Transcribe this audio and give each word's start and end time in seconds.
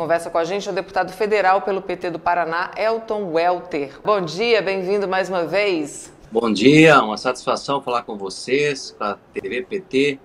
conversa 0.00 0.30
com 0.30 0.38
a 0.38 0.44
gente 0.44 0.66
é 0.66 0.72
o 0.72 0.74
deputado 0.74 1.12
federal 1.12 1.60
pelo 1.60 1.82
PT 1.82 2.08
do 2.08 2.18
Paraná, 2.18 2.70
Elton 2.74 3.32
Welter. 3.34 4.00
Bom 4.02 4.22
dia, 4.22 4.62
bem-vindo 4.62 5.06
mais 5.06 5.28
uma 5.28 5.44
vez. 5.44 6.10
Bom 6.32 6.50
dia, 6.50 7.02
uma 7.02 7.18
satisfação 7.18 7.82
falar 7.82 8.04
com 8.04 8.16
vocês, 8.16 8.94
com 8.96 9.04
a 9.04 9.18
TV 9.34 9.60
PT, 9.60 10.18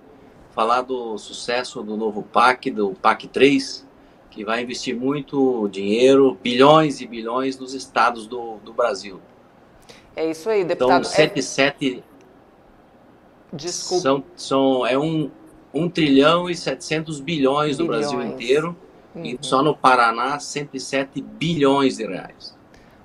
falar 0.52 0.82
do 0.82 1.18
sucesso 1.18 1.84
do 1.84 1.98
novo 1.98 2.23
PAC, 2.23 2.71
do 2.71 2.91
PAC 2.93 3.27
3, 3.27 3.86
que 4.32 4.46
vai 4.46 4.64
investir 4.64 4.96
muito 4.96 5.68
dinheiro, 5.68 6.38
bilhões 6.42 7.02
e 7.02 7.05
bilhões 7.05 7.60
nos 7.60 7.73
estados 7.73 8.28
do, 8.28 8.55
do 8.64 8.71
Brasil. 8.71 9.20
É 10.16 10.26
isso 10.30 10.50
aí, 10.50 10.64
deputado. 10.64 11.02
Então, 11.02 11.12
107... 11.12 12.02
É... 12.02 12.16
Desculpa. 13.54 14.02
São, 14.02 14.23
são, 14.38 14.88
é 14.88 14.98
um, 14.98 15.30
1 15.73 15.89
trilhão 15.89 16.50
e 16.50 16.55
700 16.55 17.20
bilhões, 17.20 17.76
bilhões. 17.76 17.77
no 17.77 17.85
Brasil 17.88 18.21
inteiro, 18.21 18.77
uhum. 19.16 19.24
e 19.24 19.38
só 19.42 19.62
no 19.62 19.76
Paraná, 19.76 20.40
107 20.40 21.22
bilhões 21.22 21.98
de 21.98 22.05
reais. 22.05 22.55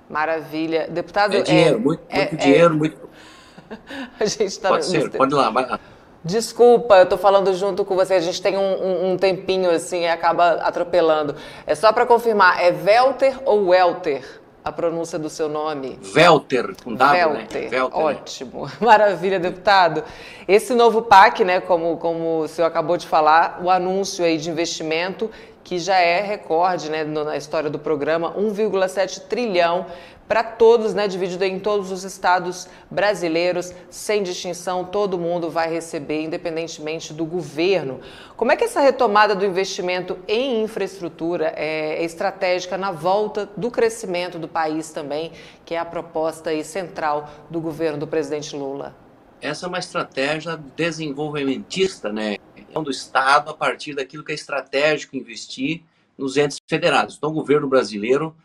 Maravilha. 0.09 0.87
Deputado... 0.89 1.35
É 1.35 1.41
dinheiro, 1.41 1.75
é, 1.75 1.79
muito, 1.79 2.03
é, 2.09 2.17
muito 2.19 2.33
é, 2.33 2.37
dinheiro, 2.37 2.75
muito... 2.75 3.09
a 4.19 4.25
gente 4.25 4.45
está... 4.45 4.69
Pode 4.69 4.85
ser, 4.85 5.09
pode 5.11 5.33
ir 5.33 5.37
lá, 5.37 5.49
vai 5.49 5.65
lá. 5.65 5.79
Desculpa, 6.23 6.97
eu 6.97 7.07
tô 7.07 7.17
falando 7.17 7.51
junto 7.55 7.83
com 7.83 7.95
você. 7.95 8.13
A 8.13 8.19
gente 8.19 8.39
tem 8.41 8.55
um, 8.55 8.61
um, 8.61 9.11
um 9.11 9.17
tempinho 9.17 9.71
assim 9.71 10.01
e 10.01 10.07
acaba 10.07 10.51
atropelando. 10.53 11.35
É 11.65 11.73
só 11.73 11.91
para 11.91 12.05
confirmar, 12.05 12.61
é 12.61 12.71
Welter 12.71 13.39
ou 13.43 13.69
Welter? 13.69 14.41
a 14.63 14.71
pronúncia 14.71 15.17
do 15.17 15.29
seu 15.29 15.49
nome? 15.49 15.99
Welter, 16.15 16.75
com 16.83 16.93
W, 16.93 17.29
Welter. 17.29 17.71
né? 17.71 17.77
Welter. 17.77 17.99
Ótimo. 17.99 18.71
Maravilha, 18.79 19.39
deputado. 19.39 20.03
Esse 20.47 20.73
novo 20.73 21.01
PAC, 21.01 21.43
né, 21.43 21.59
como, 21.59 21.97
como 21.97 22.41
o 22.41 22.47
senhor 22.47 22.67
acabou 22.67 22.95
de 22.95 23.07
falar, 23.07 23.59
o 23.63 23.69
anúncio 23.69 24.23
aí 24.23 24.37
de 24.37 24.49
investimento, 24.49 25.31
que 25.63 25.79
já 25.79 25.97
é 25.97 26.21
recorde 26.21 26.89
né, 26.89 27.03
na 27.03 27.37
história 27.37 27.69
do 27.69 27.79
programa, 27.79 28.33
1,7 28.33 29.27
trilhão 29.27 29.85
para 30.31 30.43
todos, 30.43 30.93
né, 30.93 31.09
dividido 31.09 31.43
em 31.43 31.59
todos 31.59 31.91
os 31.91 32.05
estados 32.05 32.65
brasileiros, 32.89 33.73
sem 33.89 34.23
distinção, 34.23 34.85
todo 34.85 35.17
mundo 35.17 35.49
vai 35.49 35.69
receber, 35.69 36.23
independentemente 36.23 37.13
do 37.13 37.25
governo. 37.25 37.99
Como 38.37 38.49
é 38.49 38.55
que 38.55 38.63
essa 38.63 38.79
retomada 38.79 39.35
do 39.35 39.45
investimento 39.45 40.17
em 40.29 40.63
infraestrutura 40.63 41.53
é 41.57 42.01
estratégica 42.05 42.77
na 42.77 42.93
volta 42.93 43.49
do 43.57 43.69
crescimento 43.69 44.39
do 44.39 44.47
país 44.47 44.91
também, 44.91 45.33
que 45.65 45.75
é 45.75 45.77
a 45.77 45.83
proposta 45.83 46.51
central 46.63 47.29
do 47.49 47.59
governo 47.59 47.97
do 47.97 48.07
presidente 48.07 48.55
Lula? 48.55 48.95
Essa 49.41 49.65
é 49.65 49.67
uma 49.67 49.79
estratégia 49.79 50.57
desenvolvimentista, 50.77 52.09
né? 52.09 52.37
Do 52.73 52.89
Estado 52.89 53.49
a 53.49 53.53
partir 53.53 53.93
daquilo 53.93 54.23
que 54.23 54.31
é 54.31 54.35
estratégico 54.35 55.17
investir 55.17 55.83
nos 56.17 56.37
entes 56.37 56.57
federados. 56.69 57.15
Então, 57.17 57.29
o 57.29 57.33
governo 57.33 57.67
brasileiro 57.67 58.35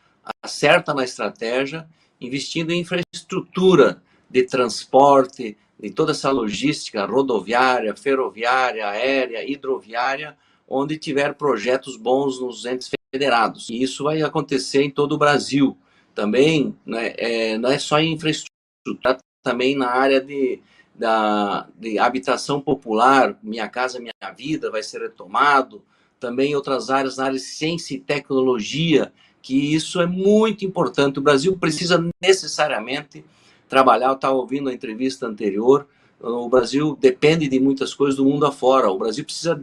acerta 0.42 0.92
na 0.92 1.04
estratégia, 1.04 1.88
investindo 2.20 2.72
em 2.72 2.80
infraestrutura 2.80 4.02
de 4.28 4.42
transporte, 4.42 5.56
de 5.78 5.90
toda 5.90 6.12
essa 6.12 6.30
logística 6.30 7.04
rodoviária, 7.04 7.94
ferroviária, 7.94 8.88
aérea, 8.88 9.48
hidroviária, 9.48 10.36
onde 10.68 10.98
tiver 10.98 11.34
projetos 11.34 11.96
bons 11.96 12.40
nos 12.40 12.64
entes 12.64 12.90
federados. 13.12 13.68
E 13.68 13.82
isso 13.82 14.04
vai 14.04 14.22
acontecer 14.22 14.82
em 14.82 14.90
todo 14.90 15.12
o 15.12 15.18
Brasil. 15.18 15.76
Também 16.14 16.74
né, 16.84 17.14
é, 17.16 17.58
não 17.58 17.70
é 17.70 17.78
só 17.78 18.00
em 18.00 18.14
infraestrutura, 18.14 19.18
também 19.42 19.76
na 19.76 19.90
área 19.90 20.20
de, 20.20 20.60
da, 20.98 21.68
de 21.78 21.98
habitação 21.98 22.60
popular, 22.60 23.38
Minha 23.42 23.68
Casa 23.68 24.00
Minha 24.00 24.14
Vida 24.36 24.70
vai 24.70 24.82
ser 24.82 25.00
retomado, 25.00 25.82
também 26.18 26.54
outras 26.54 26.90
áreas, 26.90 27.16
na 27.16 27.24
área 27.24 27.36
de 27.36 27.42
ciência 27.42 27.94
e 27.94 28.00
tecnologia, 28.00 29.12
que 29.42 29.74
isso 29.74 30.00
é 30.00 30.06
muito 30.06 30.64
importante. 30.64 31.18
O 31.18 31.22
Brasil 31.22 31.56
precisa 31.56 32.04
necessariamente 32.20 33.24
trabalhar. 33.68 34.08
Eu 34.08 34.14
estava 34.14 34.34
ouvindo 34.34 34.68
a 34.68 34.74
entrevista 34.74 35.26
anterior. 35.26 35.86
O 36.20 36.48
Brasil 36.48 36.96
depende 36.98 37.46
de 37.46 37.60
muitas 37.60 37.94
coisas 37.94 38.16
do 38.16 38.24
mundo 38.24 38.46
afora. 38.46 38.90
O 38.90 38.98
Brasil 38.98 39.24
precisa 39.24 39.60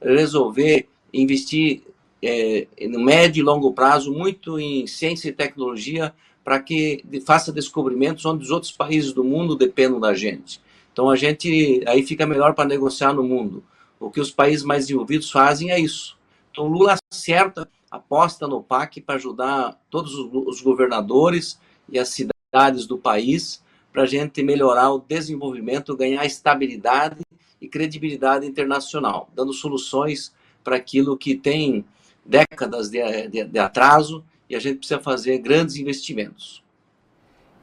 resolver 0.00 0.88
investir 1.12 1.82
é, 2.22 2.66
no 2.88 3.00
médio 3.00 3.40
e 3.40 3.44
longo 3.44 3.72
prazo 3.72 4.12
muito 4.12 4.58
em 4.58 4.86
ciência 4.86 5.28
e 5.28 5.32
tecnologia 5.32 6.14
para 6.42 6.60
que 6.60 7.04
faça 7.26 7.52
descobrimentos 7.52 8.24
onde 8.24 8.44
os 8.44 8.50
outros 8.50 8.70
países 8.70 9.12
do 9.12 9.24
mundo 9.24 9.56
dependam 9.56 9.98
da 9.98 10.14
gente. 10.14 10.60
Então 10.96 11.10
a 11.10 11.16
gente 11.16 11.84
aí 11.86 12.02
fica 12.02 12.24
melhor 12.24 12.54
para 12.54 12.64
negociar 12.64 13.12
no 13.12 13.22
mundo. 13.22 13.62
O 14.00 14.10
que 14.10 14.18
os 14.18 14.30
países 14.30 14.64
mais 14.64 14.86
desenvolvidos 14.86 15.30
fazem 15.30 15.70
é 15.70 15.78
isso. 15.78 16.16
Então 16.50 16.66
Lula 16.66 16.96
acerta 17.12 17.68
aposta 17.90 18.48
no 18.48 18.62
PAC 18.62 19.02
para 19.02 19.16
ajudar 19.16 19.78
todos 19.90 20.14
os 20.14 20.62
governadores 20.62 21.60
e 21.86 21.98
as 21.98 22.08
cidades 22.08 22.86
do 22.86 22.96
país 22.96 23.62
para 23.92 24.04
a 24.04 24.06
gente 24.06 24.42
melhorar 24.42 24.90
o 24.90 24.98
desenvolvimento, 24.98 25.94
ganhar 25.94 26.24
estabilidade 26.24 27.20
e 27.60 27.68
credibilidade 27.68 28.46
internacional, 28.46 29.28
dando 29.34 29.52
soluções 29.52 30.34
para 30.64 30.76
aquilo 30.76 31.14
que 31.14 31.34
tem 31.34 31.84
décadas 32.24 32.88
de, 32.88 33.28
de, 33.28 33.44
de 33.44 33.58
atraso 33.58 34.24
e 34.48 34.56
a 34.56 34.58
gente 34.58 34.78
precisa 34.78 34.98
fazer 34.98 35.36
grandes 35.40 35.76
investimentos. 35.76 36.64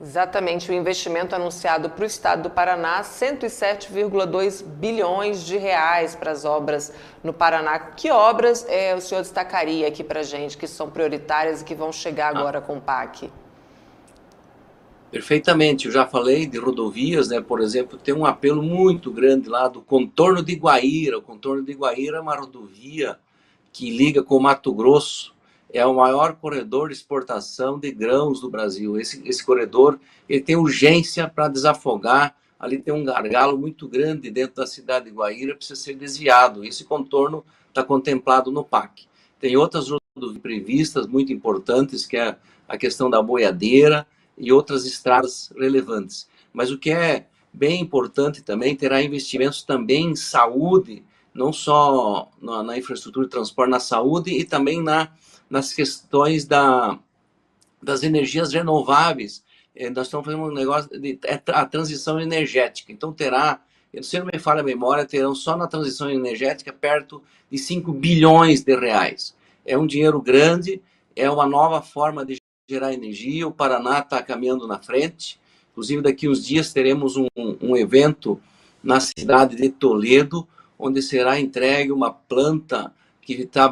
Exatamente, 0.04 0.70
o 0.70 0.74
investimento 0.74 1.34
anunciado 1.34 1.90
para 1.90 2.04
o 2.04 2.06
estado 2.06 2.44
do 2.44 2.50
Paraná, 2.50 3.02
107,2 3.04 4.62
bilhões 4.62 5.46
de 5.46 5.56
reais 5.56 6.14
para 6.14 6.30
as 6.30 6.44
obras 6.44 6.94
no 7.24 7.32
Paraná. 7.32 7.80
Que 7.80 8.12
obras 8.12 8.66
é, 8.68 8.94
o 8.94 9.00
senhor 9.00 9.22
destacaria 9.22 9.88
aqui 9.88 10.04
para 10.04 10.20
a 10.20 10.24
gente 10.24 10.58
que 10.58 10.68
são 10.68 10.90
prioritárias 10.90 11.62
e 11.62 11.64
que 11.64 11.74
vão 11.74 11.94
chegar 11.94 12.36
ah. 12.36 12.38
agora 12.38 12.60
com 12.60 12.76
o 12.76 12.82
PAC? 12.82 13.32
Perfeitamente, 15.10 15.86
eu 15.86 15.92
já 15.94 16.06
falei 16.06 16.48
de 16.48 16.58
rodovias, 16.58 17.30
né? 17.30 17.40
Por 17.40 17.62
exemplo, 17.62 17.98
tem 17.98 18.14
um 18.14 18.26
apelo 18.26 18.62
muito 18.62 19.10
grande 19.10 19.48
lá 19.48 19.70
do 19.70 19.82
contorno 19.82 20.44
de 20.44 20.54
Guaíra. 20.56 21.18
O 21.18 21.22
contorno 21.22 21.64
de 21.64 21.72
Guaíra 21.72 22.18
é 22.18 22.20
uma 22.20 22.36
rodovia 22.36 23.18
que 23.72 23.90
liga 23.90 24.22
com 24.22 24.38
Mato 24.38 24.74
Grosso 24.74 25.34
é 25.74 25.84
o 25.84 25.96
maior 25.96 26.36
corredor 26.36 26.90
de 26.90 26.94
exportação 26.94 27.80
de 27.80 27.92
grãos 27.92 28.40
do 28.40 28.50
Brasil. 28.50 29.00
Esse, 29.00 29.28
esse 29.28 29.44
corredor 29.44 30.00
ele 30.30 30.40
tem 30.40 30.56
urgência 30.56 31.28
para 31.28 31.48
desafogar. 31.48 32.36
Ali 32.60 32.78
tem 32.78 32.94
um 32.94 33.04
gargalo 33.04 33.58
muito 33.58 33.88
grande 33.88 34.30
dentro 34.30 34.58
da 34.58 34.68
cidade 34.68 35.06
de 35.06 35.12
Guaíra, 35.12 35.56
precisa 35.56 35.80
ser 35.80 35.96
desviado. 35.96 36.64
Esse 36.64 36.84
contorno 36.84 37.44
está 37.68 37.84
contemplado 37.84 38.52
no 38.52 38.64
PAC. 38.64 39.08
Tem 39.40 39.58
outras 39.58 39.90
rodovias 39.90 40.40
previstas 40.42 41.08
muito 41.08 41.34
importantes, 41.34 42.06
que 42.06 42.18
é 42.18 42.38
a 42.70 42.78
questão 42.78 43.10
da 43.10 43.22
boiadeira 43.22 44.06
e 44.38 44.54
outras 44.54 44.86
estradas 44.86 45.52
relevantes. 45.58 46.30
Mas 46.54 46.72
o 46.72 46.78
que 46.78 46.92
é 46.92 47.26
bem 47.52 47.82
importante 47.82 48.44
também, 48.44 48.76
terá 48.76 49.02
investimentos 49.02 49.64
também 49.64 50.12
em 50.12 50.16
saúde, 50.16 51.04
não 51.34 51.52
só 51.52 52.32
na, 52.40 52.64
na 52.64 52.78
infraestrutura 52.78 53.26
de 53.26 53.32
transporte, 53.32 53.72
na 53.72 53.80
saúde 53.80 54.32
e 54.32 54.44
também 54.44 54.82
na 54.82 55.12
nas 55.50 55.74
questões 55.74 56.46
da, 56.46 56.98
das 57.82 58.04
energias 58.04 58.54
renováveis. 58.54 59.44
Eh, 59.76 59.90
nós 59.90 60.08
estamos 60.08 60.26
fazendo 60.26 60.44
um 60.44 60.54
negócio 60.54 60.90
de 61.00 61.20
é 61.26 61.42
a 61.48 61.66
transição 61.66 62.20
energética. 62.20 62.92
Então 62.92 63.12
terá, 63.12 63.62
se 64.02 64.20
não 64.20 64.26
me 64.26 64.40
falha 64.40 64.62
a 64.62 64.64
memória, 64.64 65.06
terão 65.06 65.36
só 65.36 65.58
na 65.58 65.68
transição 65.68 66.10
energética 66.10 66.72
perto 66.72 67.22
de 67.52 67.58
5 67.58 67.92
bilhões 67.92 68.62
de 68.62 68.76
reais. 68.76 69.36
É 69.66 69.78
um 69.78 69.88
dinheiro 69.88 70.22
grande, 70.22 70.82
é 71.16 71.30
uma 71.30 71.46
nova 71.46 71.82
forma 71.82 72.26
de 72.26 72.38
gerar 72.70 72.94
energia. 72.94 73.48
O 73.48 73.52
Paraná 73.52 74.00
está 74.00 74.22
caminhando 74.22 74.68
na 74.68 74.80
frente. 74.80 75.40
Inclusive, 75.72 76.02
daqui 76.02 76.30
uns 76.30 76.46
dias 76.46 76.72
teremos 76.72 77.18
um, 77.18 77.28
um 77.36 77.76
evento 77.76 78.40
na 78.84 79.00
cidade 79.00 79.56
de 79.56 79.70
Toledo, 79.70 80.48
onde 80.78 81.02
será 81.02 81.40
entregue 81.40 81.92
uma 81.92 82.12
planta 82.12 82.94
que 83.26 83.34
está 83.34 83.70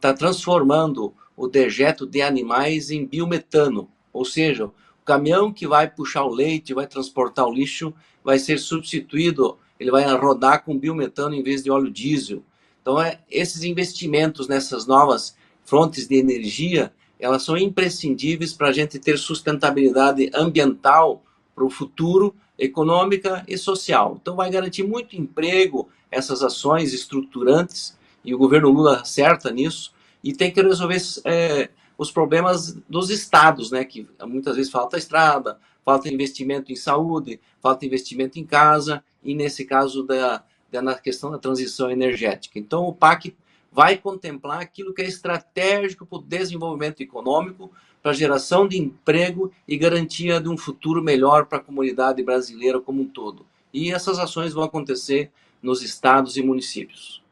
tá 0.00 0.14
transformando 0.14 1.12
o 1.36 1.48
dejeto 1.48 2.06
de 2.06 2.22
animais 2.22 2.90
em 2.90 3.04
biometano, 3.04 3.88
ou 4.12 4.24
seja, 4.24 4.66
o 4.66 4.72
caminhão 5.04 5.52
que 5.52 5.66
vai 5.66 5.90
puxar 5.90 6.24
o 6.24 6.32
leite, 6.32 6.72
vai 6.72 6.86
transportar 6.86 7.46
o 7.46 7.52
lixo, 7.52 7.92
vai 8.22 8.38
ser 8.38 8.58
substituído, 8.58 9.58
ele 9.78 9.90
vai 9.90 10.04
rodar 10.16 10.64
com 10.64 10.78
biometano 10.78 11.34
em 11.34 11.42
vez 11.42 11.62
de 11.62 11.70
óleo 11.70 11.90
diesel. 11.90 12.42
Então, 12.80 13.00
é, 13.00 13.18
esses 13.30 13.64
investimentos 13.64 14.46
nessas 14.46 14.86
novas 14.86 15.36
fontes 15.64 16.06
de 16.06 16.16
energia, 16.16 16.92
elas 17.18 17.42
são 17.42 17.56
imprescindíveis 17.56 18.52
para 18.52 18.68
a 18.68 18.72
gente 18.72 18.98
ter 18.98 19.18
sustentabilidade 19.18 20.30
ambiental 20.34 21.22
para 21.54 21.64
o 21.64 21.70
futuro, 21.70 22.34
econômica 22.58 23.44
e 23.48 23.58
social. 23.58 24.18
Então, 24.20 24.36
vai 24.36 24.50
garantir 24.50 24.84
muito 24.84 25.16
emprego, 25.16 25.88
essas 26.10 26.42
ações 26.42 26.92
estruturantes, 26.92 27.96
e 28.24 28.34
o 28.34 28.38
governo 28.38 28.70
Lula 28.70 29.00
acerta 29.00 29.50
nisso, 29.50 29.92
e 30.22 30.32
tem 30.32 30.50
que 30.50 30.62
resolver 30.62 31.00
é, 31.24 31.68
os 31.98 32.10
problemas 32.10 32.72
dos 32.88 33.10
estados, 33.10 33.70
né, 33.70 33.84
que 33.84 34.08
muitas 34.22 34.56
vezes 34.56 34.70
falta 34.70 34.96
estrada, 34.96 35.58
falta 35.84 36.08
investimento 36.08 36.72
em 36.72 36.76
saúde, 36.76 37.38
falta 37.60 37.84
investimento 37.84 38.38
em 38.38 38.44
casa, 38.44 39.04
e 39.22 39.34
nesse 39.34 39.64
caso 39.64 40.02
da, 40.02 40.42
da 40.72 40.82
na 40.82 40.94
questão 40.94 41.30
da 41.30 41.38
transição 41.38 41.90
energética. 41.90 42.58
Então 42.58 42.84
o 42.84 42.92
PAC 42.92 43.34
vai 43.70 43.96
contemplar 43.96 44.60
aquilo 44.60 44.94
que 44.94 45.02
é 45.02 45.06
estratégico 45.06 46.06
para 46.06 46.18
o 46.18 46.22
desenvolvimento 46.22 47.00
econômico, 47.00 47.72
para 48.00 48.12
a 48.12 48.14
geração 48.14 48.68
de 48.68 48.78
emprego 48.78 49.50
e 49.66 49.76
garantia 49.76 50.40
de 50.40 50.48
um 50.48 50.56
futuro 50.56 51.02
melhor 51.02 51.46
para 51.46 51.58
a 51.58 51.60
comunidade 51.60 52.22
brasileira 52.22 52.80
como 52.80 53.02
um 53.02 53.08
todo. 53.08 53.44
E 53.72 53.90
essas 53.90 54.18
ações 54.18 54.52
vão 54.52 54.62
acontecer 54.62 55.32
nos 55.60 55.82
estados 55.82 56.36
e 56.36 56.42
municípios. 56.42 57.23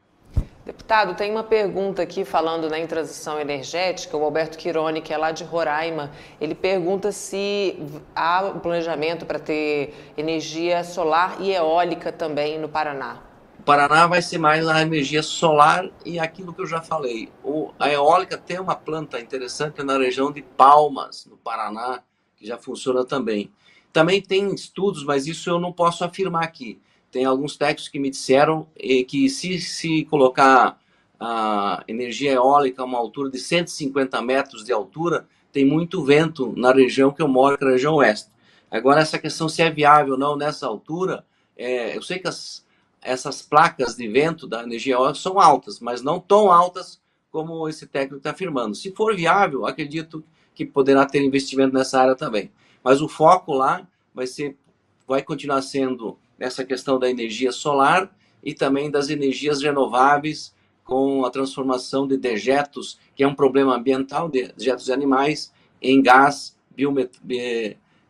Deputado, 0.65 1.13
tem 1.13 1.29
uma 1.29 1.43
pergunta 1.43 2.01
aqui 2.01 2.23
falando 2.23 2.69
na 2.69 2.87
transição 2.87 3.37
energética. 3.37 4.15
O 4.15 4.23
Alberto 4.23 4.57
Quirone, 4.57 5.01
que 5.01 5.13
é 5.13 5.17
lá 5.17 5.31
de 5.31 5.43
Roraima, 5.43 6.09
ele 6.39 6.55
pergunta 6.55 7.11
se 7.11 7.77
há 8.15 8.43
planejamento 8.61 9.25
para 9.25 9.39
ter 9.39 9.93
energia 10.17 10.81
solar 10.85 11.35
e 11.41 11.51
eólica 11.51 12.13
também 12.13 12.57
no 12.57 12.69
Paraná. 12.69 13.21
O 13.59 13.63
Paraná 13.63 14.07
vai 14.07 14.21
ser 14.21 14.37
mais 14.37 14.65
a 14.65 14.81
energia 14.81 15.21
solar 15.21 15.89
e 16.05 16.17
aquilo 16.17 16.53
que 16.53 16.61
eu 16.61 16.65
já 16.65 16.81
falei. 16.81 17.29
O, 17.43 17.71
a 17.77 17.89
eólica 17.89 18.37
tem 18.37 18.57
uma 18.57 18.75
planta 18.75 19.19
interessante 19.19 19.83
na 19.83 19.97
região 19.97 20.31
de 20.31 20.41
Palmas, 20.41 21.25
no 21.25 21.35
Paraná, 21.35 22.01
que 22.37 22.47
já 22.47 22.57
funciona 22.57 23.03
também. 23.03 23.51
Também 23.91 24.21
tem 24.21 24.53
estudos, 24.55 25.03
mas 25.03 25.27
isso 25.27 25.49
eu 25.49 25.59
não 25.59 25.73
posso 25.73 26.05
afirmar 26.05 26.45
aqui. 26.45 26.79
Tem 27.13 27.25
alguns 27.25 27.55
técnicos 27.55 27.87
que 27.87 27.99
me 27.99 28.09
disseram 28.09 28.65
que 29.07 29.29
se, 29.29 29.59
se 29.59 30.03
colocar 30.05 30.81
a 31.19 31.83
energia 31.87 32.33
eólica 32.33 32.81
a 32.81 32.85
uma 32.85 32.97
altura 32.97 33.29
de 33.29 33.37
150 33.37 34.19
metros 34.23 34.65
de 34.65 34.73
altura, 34.73 35.27
tem 35.51 35.63
muito 35.63 36.03
vento 36.03 36.55
na 36.57 36.73
região 36.73 37.11
que 37.11 37.21
eu 37.21 37.27
moro, 37.27 37.55
que 37.55 37.63
é 37.63 37.67
a 37.67 37.71
região 37.71 37.93
oeste. 37.93 38.31
Agora, 38.71 38.99
essa 38.99 39.19
questão 39.19 39.47
se 39.47 39.61
é 39.61 39.69
viável 39.69 40.13
ou 40.13 40.19
não 40.19 40.35
nessa 40.35 40.65
altura, 40.65 41.23
é, 41.55 41.95
eu 41.95 42.01
sei 42.01 42.17
que 42.17 42.27
as, 42.27 42.65
essas 42.99 43.43
placas 43.43 43.95
de 43.95 44.07
vento 44.07 44.47
da 44.47 44.63
energia 44.63 44.95
eólica 44.95 45.19
são 45.19 45.39
altas, 45.39 45.79
mas 45.79 46.01
não 46.01 46.19
tão 46.19 46.51
altas 46.51 46.99
como 47.29 47.69
esse 47.69 47.85
técnico 47.85 48.17
está 48.17 48.31
afirmando. 48.31 48.73
Se 48.73 48.91
for 48.91 49.15
viável, 49.15 49.67
acredito 49.67 50.23
que 50.55 50.65
poderá 50.65 51.05
ter 51.05 51.23
investimento 51.23 51.75
nessa 51.75 52.01
área 52.01 52.15
também. 52.15 52.51
Mas 52.83 53.01
o 53.01 53.07
foco 53.07 53.53
lá 53.53 53.87
vai 54.15 54.25
ser, 54.25 54.57
vai 55.07 55.21
continuar 55.21 55.61
sendo 55.61 56.17
essa 56.39 56.63
questão 56.63 56.99
da 56.99 57.09
energia 57.09 57.51
solar 57.51 58.09
e 58.43 58.53
também 58.53 58.91
das 58.91 59.09
energias 59.09 59.61
renováveis 59.61 60.53
com 60.83 61.25
a 61.25 61.29
transformação 61.29 62.07
de 62.07 62.17
dejetos, 62.17 62.99
que 63.15 63.23
é 63.23 63.27
um 63.27 63.35
problema 63.35 63.75
ambiental, 63.75 64.29
dejetos 64.29 64.85
de 64.85 64.91
animais, 64.91 65.53
em 65.81 66.01
gás, 66.01 66.57
biomet, 66.69 67.11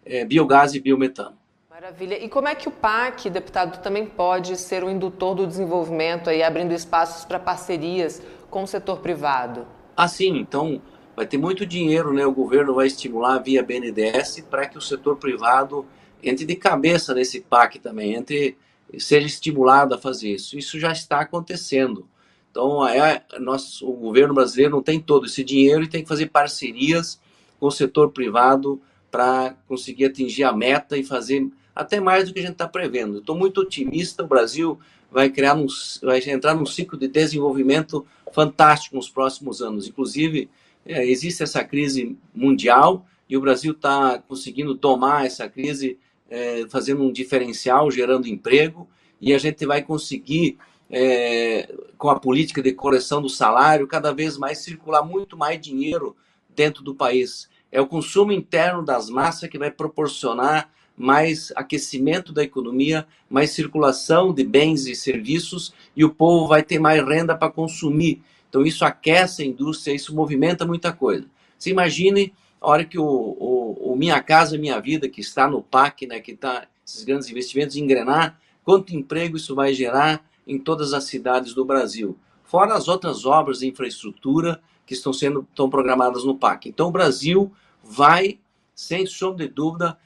é, 0.05 0.25
biogás 0.25 0.73
e 0.73 0.79
biometano. 0.79 1.37
Maravilha. 1.69 2.23
E 2.23 2.29
como 2.29 2.47
é 2.47 2.55
que 2.55 2.67
o 2.67 2.71
PAC, 2.71 3.29
deputado, 3.29 3.81
também 3.81 4.05
pode 4.05 4.55
ser 4.57 4.83
um 4.83 4.89
indutor 4.89 5.35
do 5.35 5.45
desenvolvimento, 5.45 6.29
aí, 6.29 6.41
abrindo 6.41 6.71
espaços 6.71 7.25
para 7.25 7.39
parcerias 7.39 8.21
com 8.49 8.63
o 8.63 8.67
setor 8.67 8.99
privado? 8.99 9.67
Ah, 9.95 10.07
sim. 10.07 10.37
Então, 10.37 10.81
vai 11.15 11.25
ter 11.25 11.37
muito 11.37 11.65
dinheiro, 11.65 12.13
né? 12.13 12.25
O 12.25 12.31
governo 12.31 12.73
vai 12.75 12.87
estimular 12.87 13.37
via 13.39 13.63
BNDES 13.63 14.45
para 14.49 14.67
que 14.67 14.77
o 14.77 14.81
setor 14.81 15.17
privado 15.17 15.85
entre 16.23 16.45
de 16.45 16.55
cabeça 16.55 17.13
nesse 17.13 17.41
PAC 17.41 17.79
também, 17.79 18.15
entre 18.15 18.57
seja 18.97 19.25
estimulado 19.25 19.95
a 19.95 19.97
fazer 19.97 20.31
isso. 20.33 20.57
Isso 20.57 20.79
já 20.79 20.91
está 20.91 21.21
acontecendo. 21.21 22.07
Então, 22.51 22.87
é, 22.87 23.23
nosso, 23.39 23.89
o 23.89 23.93
governo 23.93 24.33
brasileiro 24.33 24.71
não 24.71 24.83
tem 24.83 24.99
todo 24.99 25.25
esse 25.25 25.43
dinheiro 25.43 25.83
e 25.83 25.87
tem 25.87 26.03
que 26.03 26.07
fazer 26.07 26.27
parcerias 26.27 27.19
com 27.59 27.67
o 27.67 27.71
setor 27.71 28.11
privado 28.11 28.79
para 29.09 29.55
conseguir 29.67 30.05
atingir 30.05 30.43
a 30.43 30.53
meta 30.53 30.97
e 30.97 31.03
fazer 31.03 31.47
até 31.75 31.99
mais 31.99 32.27
do 32.27 32.33
que 32.33 32.39
a 32.39 32.43
gente 32.43 32.53
está 32.53 32.67
prevendo. 32.67 33.17
Estou 33.17 33.35
muito 33.35 33.61
otimista, 33.61 34.23
o 34.23 34.27
Brasil 34.27 34.79
vai 35.11 35.29
criar 35.29 35.55
um, 35.55 35.67
vai 36.01 36.19
entrar 36.27 36.55
num 36.55 36.65
ciclo 36.65 36.97
de 36.97 37.07
desenvolvimento 37.07 38.05
fantástico 38.31 38.95
nos 38.95 39.09
próximos 39.09 39.61
anos. 39.61 39.87
Inclusive, 39.87 40.49
é, 40.85 41.07
existe 41.07 41.43
essa 41.43 41.63
crise 41.63 42.17
mundial 42.33 43.05
e 43.29 43.37
o 43.37 43.41
Brasil 43.41 43.71
está 43.71 44.19
conseguindo 44.19 44.75
tomar 44.75 45.25
essa 45.25 45.47
crise, 45.47 45.97
é, 46.33 46.65
fazendo 46.67 47.03
um 47.03 47.11
diferencial, 47.11 47.91
gerando 47.91 48.27
emprego, 48.27 48.89
e 49.21 49.35
a 49.35 49.37
gente 49.37 49.67
vai 49.67 49.83
conseguir, 49.83 50.57
é, 50.89 51.71
com 51.95 52.09
a 52.09 52.19
política 52.19 52.59
de 52.59 52.73
correção 52.73 53.21
do 53.21 53.29
salário, 53.29 53.85
cada 53.85 54.11
vez 54.11 54.35
mais 54.35 54.57
circular 54.57 55.03
muito 55.03 55.37
mais 55.37 55.61
dinheiro 55.61 56.15
dentro 56.49 56.83
do 56.83 56.95
país. 56.95 57.47
É 57.71 57.79
o 57.79 57.85
consumo 57.85 58.31
interno 58.31 58.83
das 58.83 59.11
massas 59.11 59.47
que 59.47 59.59
vai 59.59 59.69
proporcionar 59.69 60.71
mais 60.97 61.53
aquecimento 61.55 62.33
da 62.33 62.43
economia, 62.43 63.05
mais 63.29 63.51
circulação 63.51 64.33
de 64.33 64.43
bens 64.43 64.87
e 64.87 64.95
serviços 64.95 65.71
e 65.95 66.03
o 66.03 66.09
povo 66.09 66.47
vai 66.47 66.63
ter 66.63 66.79
mais 66.79 67.03
renda 67.03 67.35
para 67.35 67.51
consumir. 67.51 68.23
Então 68.49 68.63
isso 68.63 68.83
aquece 68.83 69.43
a 69.43 69.45
indústria, 69.45 69.93
isso 69.93 70.15
movimenta 70.15 70.65
muita 70.65 70.91
coisa. 70.91 71.27
Você 71.57 71.69
imagine 71.69 72.33
a 72.59 72.69
hora 72.69 72.85
que 72.85 72.97
o, 72.97 73.03
o, 73.03 73.62
o 73.93 73.95
Minha 73.95 74.21
Casa 74.21 74.57
Minha 74.57 74.79
Vida, 74.79 75.07
que 75.07 75.21
está 75.21 75.47
no 75.47 75.61
PAC, 75.61 76.07
né, 76.07 76.19
que 76.19 76.31
está 76.31 76.67
esses 76.85 77.03
grandes 77.03 77.29
investimentos, 77.29 77.75
engrenar, 77.75 78.39
quanto 78.63 78.95
emprego 78.95 79.37
isso 79.37 79.53
vai 79.53 79.73
gerar 79.73 80.25
em 80.47 80.57
todas 80.57 80.93
as 80.93 81.05
cidades 81.05 81.53
do 81.53 81.63
Brasil. 81.63 82.17
Fora 82.43 82.73
as 82.73 82.87
outras 82.87 83.25
obras 83.25 83.59
de 83.59 83.67
infraestrutura 83.67 84.59
que 84.85 84.93
estão 84.93 85.13
sendo 85.13 85.47
estão 85.49 85.69
programadas 85.69 86.23
no 86.23 86.35
PAC. 86.35 86.69
Então 86.69 86.87
o 86.87 86.91
Brasil 86.91 87.51
vai, 87.83 88.39
sem 88.75 89.05
sombra 89.05 89.47
de 89.47 89.53
dúvida, 89.53 89.97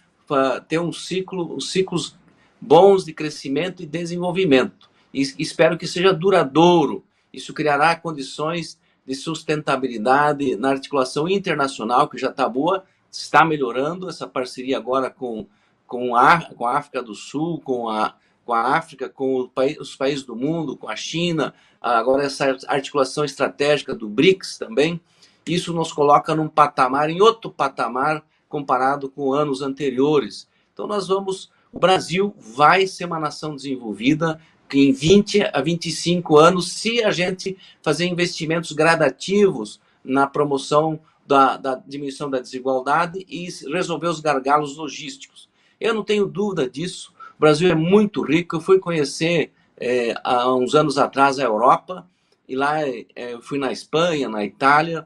ter 0.67 0.79
um 0.79 0.91
ciclo, 0.91 1.55
um 1.55 1.59
ciclos 1.59 2.15
bons 2.59 3.05
de 3.05 3.13
crescimento 3.13 3.81
e 3.81 3.85
desenvolvimento. 3.85 4.89
E 5.13 5.21
espero 5.39 5.77
que 5.77 5.87
seja 5.87 6.13
duradouro. 6.13 7.03
Isso 7.33 7.53
criará 7.53 7.95
condições 7.95 8.77
de 9.05 9.15
sustentabilidade 9.15 10.57
na 10.57 10.69
articulação 10.71 11.27
internacional, 11.29 12.09
que 12.09 12.17
já 12.17 12.29
está 12.29 12.47
boa, 12.47 12.83
está 13.21 13.43
melhorando 13.43 14.09
essa 14.09 14.27
parceria 14.27 14.77
agora 14.77 15.09
com, 15.09 15.45
com, 15.85 16.15
a, 16.15 16.41
com 16.41 16.65
a 16.65 16.77
África 16.77 17.01
do 17.01 17.15
Sul, 17.15 17.59
com 17.61 17.89
a, 17.89 18.15
com 18.45 18.53
a 18.53 18.77
África, 18.77 19.09
com 19.09 19.49
os 19.79 19.95
países 19.95 20.23
do 20.23 20.35
mundo, 20.35 20.77
com 20.77 20.89
a 20.89 20.95
China, 20.95 21.53
agora 21.81 22.23
essa 22.23 22.57
articulação 22.67 23.25
estratégica 23.25 23.93
do 23.93 24.07
BRICS 24.07 24.57
também. 24.57 25.01
Isso 25.45 25.73
nos 25.73 25.93
coloca 25.93 26.35
num 26.35 26.47
patamar, 26.47 27.09
em 27.09 27.21
outro 27.21 27.49
patamar, 27.51 28.23
comparado 28.49 29.09
com 29.09 29.33
anos 29.33 29.61
anteriores. 29.61 30.47
Então 30.73 30.87
nós 30.87 31.07
vamos, 31.07 31.51
o 31.71 31.79
Brasil 31.79 32.35
vai 32.37 32.85
ser 32.87 33.05
uma 33.05 33.19
nação 33.19 33.55
desenvolvida 33.55 34.39
em 34.73 34.91
20 34.91 35.49
a 35.53 35.61
25 35.61 36.37
anos 36.37 36.71
se 36.71 37.03
a 37.03 37.11
gente 37.11 37.57
fazer 37.81 38.05
investimentos 38.05 38.73
gradativos 38.73 39.80
na 40.03 40.27
promoção 40.27 40.99
da, 41.27 41.57
da 41.57 41.75
diminuição 41.75 42.29
da 42.29 42.39
desigualdade 42.39 43.25
e 43.27 43.49
resolver 43.71 44.07
os 44.07 44.21
gargalos 44.21 44.77
logísticos. 44.77 45.49
Eu 45.79 45.93
não 45.93 46.03
tenho 46.03 46.25
dúvida 46.25 46.69
disso. 46.69 47.13
O 47.37 47.41
Brasil 47.41 47.69
é 47.69 47.75
muito 47.75 48.21
rico. 48.23 48.55
Eu 48.55 48.61
fui 48.61 48.79
conhecer 48.79 49.51
é, 49.75 50.15
há 50.23 50.51
uns 50.55 50.73
anos 50.73 50.97
atrás 50.97 51.37
a 51.37 51.43
Europa 51.43 52.07
e 52.47 52.55
lá 52.55 52.81
é, 52.81 53.05
eu 53.15 53.41
fui 53.41 53.59
na 53.59 53.71
Espanha, 53.71 54.29
na 54.29 54.43
Itália 54.45 55.05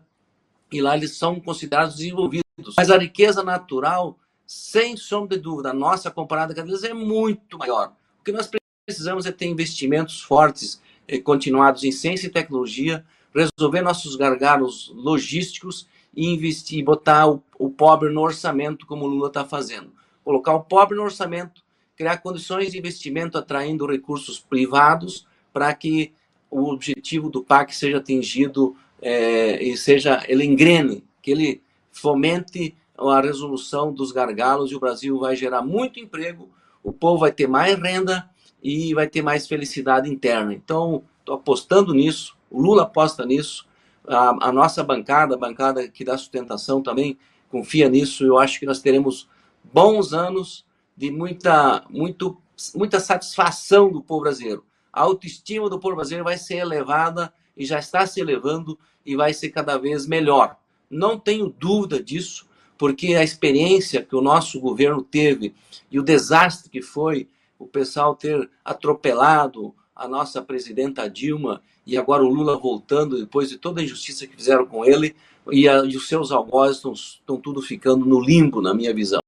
e 0.71 0.79
lá 0.79 0.95
eles 0.95 1.17
são 1.17 1.39
considerados 1.39 1.95
desenvolvidos. 1.95 2.75
Mas 2.77 2.91
a 2.91 2.97
riqueza 2.97 3.43
natural, 3.43 4.17
sem 4.45 4.95
sombra 4.95 5.35
de 5.35 5.43
dúvida, 5.43 5.71
a 5.71 5.73
nossa 5.73 6.11
comparada 6.11 6.53
com 6.53 6.61
a 6.61 6.87
é 6.87 6.93
muito 6.93 7.57
maior. 7.57 7.93
O 8.19 8.23
que 8.23 8.31
nós 8.31 8.49
precisamos 8.85 9.25
é 9.25 9.31
ter 9.31 9.47
investimentos 9.47 10.21
fortes 10.21 10.79
e 11.07 11.19
continuados 11.19 11.83
em 11.83 11.91
ciência 11.91 12.27
e 12.27 12.29
tecnologia, 12.29 13.03
resolver 13.33 13.81
nossos 13.81 14.15
gargalos 14.15 14.91
logísticos 14.93 15.87
e 16.15 16.27
investir, 16.27 16.83
botar 16.83 17.29
o, 17.29 17.43
o 17.57 17.69
pobre 17.69 18.09
no 18.09 18.21
orçamento, 18.21 18.85
como 18.85 19.05
o 19.05 19.07
Lula 19.07 19.27
está 19.27 19.45
fazendo. 19.45 19.91
Colocar 20.23 20.53
o 20.53 20.61
pobre 20.61 20.97
no 20.97 21.03
orçamento, 21.03 21.63
criar 21.95 22.17
condições 22.17 22.71
de 22.71 22.77
investimento 22.77 23.37
atraindo 23.37 23.85
recursos 23.85 24.39
privados 24.39 25.25
para 25.53 25.73
que 25.73 26.13
o 26.49 26.69
objetivo 26.69 27.29
do 27.29 27.43
PAC 27.43 27.73
seja 27.73 27.97
atingido 27.97 28.75
é, 29.01 29.63
e 29.63 29.77
seja 29.77 30.23
ele 30.27 30.45
engrene, 30.45 31.03
que 31.21 31.31
ele 31.31 31.61
fomente 31.91 32.75
a 32.97 33.21
resolução 33.21 33.91
dos 33.91 34.11
gargalos 34.11 34.71
e 34.71 34.75
o 34.75 34.79
Brasil 34.79 35.17
vai 35.19 35.35
gerar 35.35 35.61
muito 35.61 35.99
emprego, 35.99 36.49
o 36.83 36.91
povo 36.91 37.19
vai 37.19 37.31
ter 37.31 37.47
mais 37.47 37.75
renda 37.79 38.29
e 38.61 38.93
vai 38.93 39.07
ter 39.07 39.21
mais 39.21 39.47
felicidade 39.47 40.09
interna. 40.09 40.53
Então, 40.53 41.03
estou 41.19 41.35
apostando 41.35 41.93
nisso, 41.93 42.35
o 42.49 42.61
Lula 42.61 42.83
aposta 42.83 43.25
nisso, 43.25 43.67
a, 44.07 44.49
a, 44.49 44.51
nossa 44.51 44.83
bancada, 44.83 45.35
a 45.35 45.37
bancada 45.37 45.87
que 45.87 46.03
dá 46.03 46.17
sustentação 46.17 46.81
também, 46.81 47.17
confia 47.49 47.89
nisso. 47.89 48.25
Eu 48.25 48.37
acho 48.37 48.59
que 48.59 48.65
nós 48.65 48.81
teremos 48.81 49.27
bons 49.73 50.13
anos 50.13 50.65
de 50.95 51.11
muita, 51.11 51.83
muito, 51.89 52.37
muita 52.75 52.99
satisfação 52.99 53.91
do 53.91 54.01
povo 54.01 54.21
brasileiro. 54.21 54.65
A 54.91 55.01
autoestima 55.01 55.69
do 55.69 55.79
povo 55.79 55.95
brasileiro 55.95 56.25
vai 56.25 56.37
ser 56.37 56.57
elevada 56.57 57.33
e 57.55 57.65
já 57.65 57.79
está 57.79 58.05
se 58.05 58.19
elevando 58.19 58.77
e 59.05 59.15
vai 59.15 59.33
ser 59.33 59.49
cada 59.49 59.77
vez 59.77 60.05
melhor. 60.05 60.57
Não 60.89 61.17
tenho 61.17 61.49
dúvida 61.49 62.01
disso, 62.01 62.47
porque 62.77 63.15
a 63.15 63.23
experiência 63.23 64.03
que 64.03 64.15
o 64.15 64.21
nosso 64.21 64.59
governo 64.59 65.01
teve 65.01 65.53
e 65.89 65.99
o 65.99 66.03
desastre 66.03 66.69
que 66.69 66.81
foi 66.81 67.27
o 67.57 67.67
pessoal 67.67 68.15
ter 68.15 68.49
atropelado 68.65 69.73
a 69.95 70.07
nossa 70.07 70.41
presidenta 70.41 71.09
Dilma 71.09 71.61
e 71.91 71.97
agora 71.97 72.23
o 72.23 72.29
Lula 72.29 72.57
voltando 72.57 73.19
depois 73.19 73.49
de 73.49 73.57
toda 73.57 73.81
a 73.81 73.83
injustiça 73.83 74.25
que 74.25 74.33
fizeram 74.33 74.65
com 74.65 74.85
ele 74.85 75.13
e, 75.51 75.67
a, 75.67 75.83
e 75.83 75.97
os 75.97 76.07
seus 76.07 76.31
algozes 76.31 76.77
estão, 76.77 77.35
tudo 77.35 77.61
ficando 77.61 78.05
no 78.05 78.17
limbo, 78.17 78.61
na 78.61 78.73
minha 78.73 78.93
visão. 78.93 79.19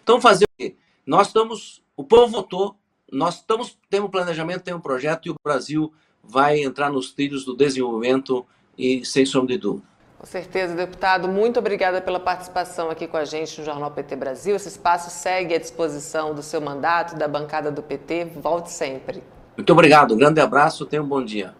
Então, 0.00 0.20
fazer 0.20 0.44
o 0.44 0.56
quê? 0.56 0.76
Nós 1.04 1.26
estamos, 1.26 1.82
o 1.96 2.04
povo 2.04 2.28
votou, 2.28 2.76
nós 3.10 3.38
estamos, 3.38 3.76
temos 3.90 4.08
planejamento, 4.08 4.62
temos 4.62 4.82
projeto 4.82 5.26
e 5.26 5.30
o 5.30 5.34
Brasil 5.44 5.92
vai 6.22 6.62
entrar 6.62 6.92
nos 6.92 7.10
trilhos 7.10 7.44
do 7.44 7.56
desenvolvimento 7.56 8.46
e 8.78 9.04
sem 9.04 9.26
sombra 9.26 9.56
de 9.56 9.58
dúvida. 9.58 9.88
Com 10.16 10.26
certeza, 10.26 10.76
deputado. 10.76 11.26
Muito 11.26 11.58
obrigada 11.58 12.00
pela 12.00 12.20
participação 12.20 12.88
aqui 12.88 13.08
com 13.08 13.16
a 13.16 13.24
gente 13.24 13.58
no 13.58 13.64
Jornal 13.64 13.90
PT 13.90 14.14
Brasil. 14.14 14.54
Esse 14.54 14.68
espaço 14.68 15.10
segue 15.10 15.56
à 15.56 15.58
disposição 15.58 16.32
do 16.32 16.42
seu 16.44 16.60
mandato, 16.60 17.16
da 17.16 17.26
bancada 17.26 17.72
do 17.72 17.82
PT. 17.82 18.26
Volte 18.36 18.70
sempre. 18.70 19.24
Muito 19.56 19.72
obrigado. 19.72 20.14
Um 20.14 20.16
grande 20.16 20.40
abraço. 20.40 20.86
Tenha 20.86 21.02
um 21.02 21.08
bom 21.08 21.24
dia. 21.24 21.52